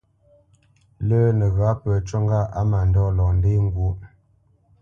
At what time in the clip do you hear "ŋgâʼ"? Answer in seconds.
2.23-2.49